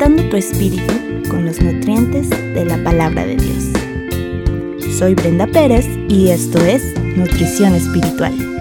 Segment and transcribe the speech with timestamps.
[0.00, 0.94] alimentando tu espíritu
[1.28, 3.64] con los nutrientes de la palabra de Dios.
[4.98, 8.59] Soy Brenda Pérez y esto es Nutrición Espiritual.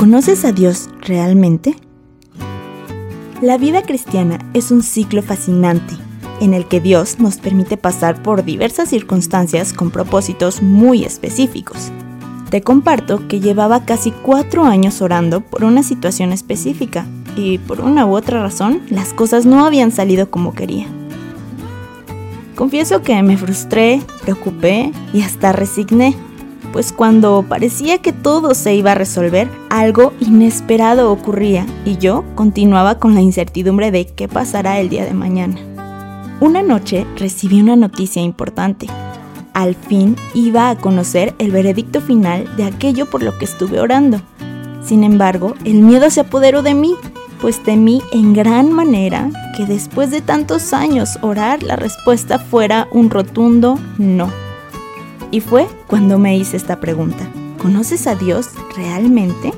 [0.00, 1.76] ¿Conoces a Dios realmente?
[3.42, 5.94] La vida cristiana es un ciclo fascinante
[6.40, 11.92] en el que Dios nos permite pasar por diversas circunstancias con propósitos muy específicos.
[12.48, 17.06] Te comparto que llevaba casi cuatro años orando por una situación específica
[17.36, 20.86] y por una u otra razón las cosas no habían salido como quería.
[22.56, 26.16] Confieso que me frustré, preocupé y hasta resigné
[26.72, 32.98] pues cuando parecía que todo se iba a resolver, algo inesperado ocurría y yo continuaba
[32.98, 35.56] con la incertidumbre de qué pasará el día de mañana.
[36.40, 38.86] Una noche recibí una noticia importante.
[39.52, 44.20] Al fin iba a conocer el veredicto final de aquello por lo que estuve orando.
[44.82, 46.94] Sin embargo, el miedo se apoderó de mí,
[47.40, 53.10] pues temí en gran manera que después de tantos años orar la respuesta fuera un
[53.10, 54.30] rotundo no.
[55.30, 57.28] Y fue cuando me hice esta pregunta.
[57.58, 59.52] ¿Conoces a Dios realmente?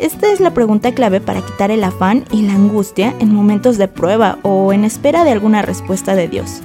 [0.00, 3.88] Esta es la pregunta clave para quitar el afán y la angustia en momentos de
[3.88, 6.60] prueba o en espera de alguna respuesta de Dios.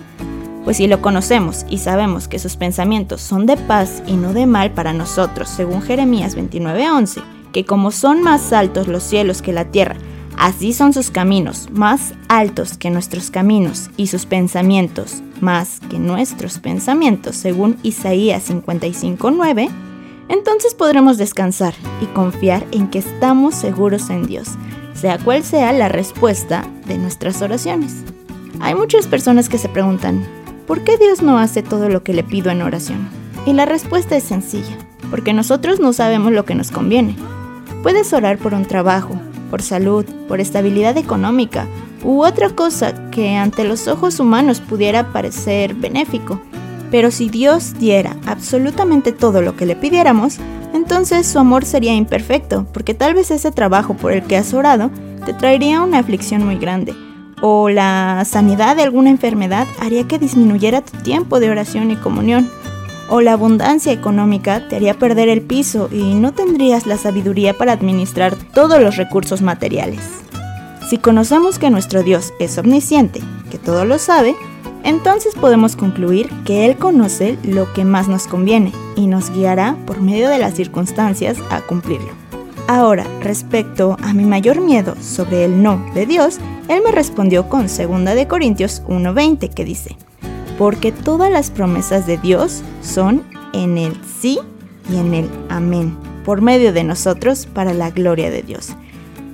[0.64, 4.46] Pues si lo conocemos y sabemos que sus pensamientos son de paz y no de
[4.46, 7.22] mal para nosotros, según Jeremías 29:11,
[7.54, 9.98] que como son más altos los cielos que la tierra,
[10.38, 16.60] Así son sus caminos, más altos que nuestros caminos, y sus pensamientos, más que nuestros
[16.60, 19.70] pensamientos, según Isaías 55:9,
[20.30, 24.50] entonces podremos descansar y confiar en que estamos seguros en Dios,
[24.94, 28.04] sea cual sea la respuesta de nuestras oraciones.
[28.60, 30.26] Hay muchas personas que se preguntan,
[30.66, 33.08] ¿por qué Dios no hace todo lo que le pido en oración?
[33.46, 34.78] Y la respuesta es sencilla,
[35.10, 37.16] porque nosotros no sabemos lo que nos conviene.
[37.84, 41.68] Puedes orar por un trabajo, por salud, por estabilidad económica
[42.04, 46.40] u otra cosa que ante los ojos humanos pudiera parecer benéfico.
[46.92, 50.38] Pero si Dios diera absolutamente todo lo que le pidiéramos,
[50.74, 54.90] entonces su amor sería imperfecto, porque tal vez ese trabajo por el que has orado
[55.26, 56.94] te traería una aflicción muy grande,
[57.42, 62.50] o la sanidad de alguna enfermedad haría que disminuyera tu tiempo de oración y comunión,
[63.10, 67.74] o la abundancia económica te haría perder el piso y no tendrías la sabiduría para
[67.74, 70.27] administrar todos los recursos materiales.
[70.90, 73.20] Si conocemos que nuestro Dios es omnisciente,
[73.52, 74.38] que todo lo sabe,
[74.86, 80.02] entonces podemos concluir que Él conoce lo que más nos conviene y nos guiará por
[80.02, 82.12] medio de las circunstancias a cumplirlo.
[82.70, 86.38] Ahora, respecto a mi mayor miedo sobre el no de Dios,
[86.70, 89.98] Él me respondió con 2 Corintios 1:20 que dice,
[90.58, 94.40] porque todas las promesas de Dios son en el sí
[94.90, 98.70] y en el amén, por medio de nosotros para la gloria de Dios.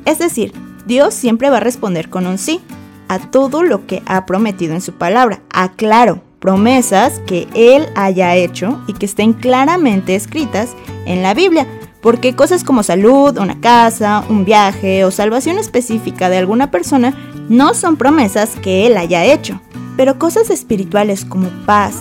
[0.06, 0.52] Es decir,
[0.86, 2.62] Dios siempre va a responder con un sí
[3.08, 5.42] a todo lo que ha prometido en su palabra.
[5.52, 11.68] Aclaro, promesas que Él haya hecho y que estén claramente escritas en la Biblia,
[12.02, 17.14] porque cosas como salud, una casa, un viaje o salvación específica de alguna persona
[17.48, 19.62] no son promesas que Él haya hecho.
[19.96, 21.96] Pero cosas espirituales como paz,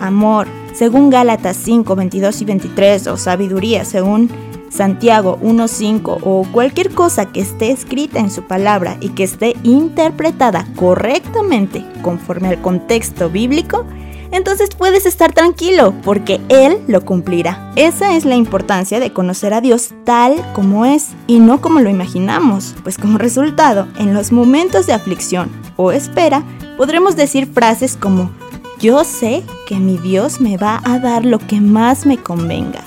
[0.00, 4.30] amor, según Gálatas 5, 22 y 23, o sabiduría, según
[4.70, 10.66] Santiago 1.5 o cualquier cosa que esté escrita en su palabra y que esté interpretada
[10.76, 13.84] correctamente conforme al contexto bíblico,
[14.32, 17.72] entonces puedes estar tranquilo porque Él lo cumplirá.
[17.76, 21.88] Esa es la importancia de conocer a Dios tal como es y no como lo
[21.88, 26.42] imaginamos, pues como resultado, en los momentos de aflicción o espera,
[26.76, 28.30] podremos decir frases como,
[28.78, 32.84] yo sé que mi Dios me va a dar lo que más me convenga.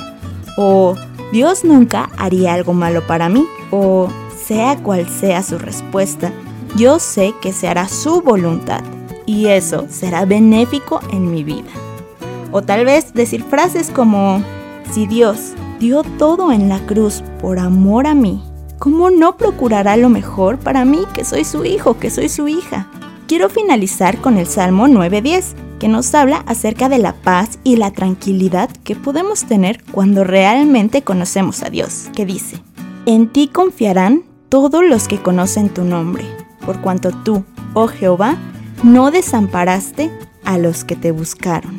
[0.57, 0.95] O
[1.31, 3.45] Dios nunca haría algo malo para mí.
[3.71, 4.09] O
[4.49, 6.31] sea cual sea su respuesta,
[6.75, 8.81] yo sé que se hará su voluntad
[9.27, 11.69] y eso será benéfico en mi vida.
[12.51, 14.43] O tal vez decir frases como,
[14.91, 18.43] si Dios dio todo en la cruz por amor a mí,
[18.79, 22.87] ¿cómo no procurará lo mejor para mí que soy su hijo, que soy su hija?
[23.27, 27.91] Quiero finalizar con el Salmo 9.10, que nos habla acerca de la paz y la
[27.91, 32.57] tranquilidad que podemos tener cuando realmente conocemos a Dios, que dice,
[33.05, 36.25] En ti confiarán todos los que conocen tu nombre,
[36.65, 37.43] por cuanto tú,
[37.73, 38.37] oh Jehová,
[38.83, 40.11] no desamparaste
[40.43, 41.78] a los que te buscaron.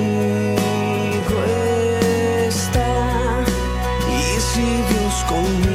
[4.57, 5.70] impossíveis com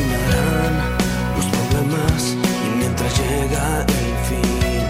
[0.00, 0.74] terminarán
[1.36, 4.82] los problemas y mientras llega el fin,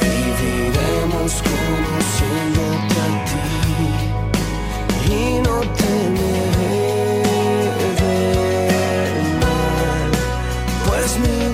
[0.00, 3.90] viviremos conociéndote a ti
[5.10, 6.80] y no temeré
[8.00, 10.10] del mal,
[10.86, 11.47] pues mi